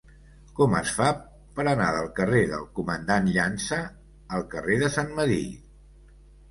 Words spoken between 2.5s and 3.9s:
del Comandant Llança